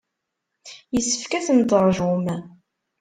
[0.93, 2.25] Yessefk ad ten-teṛjum.